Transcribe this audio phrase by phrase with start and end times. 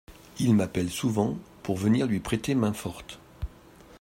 [0.39, 3.19] Il m’appelle souvent pour venir lui prêter main forte.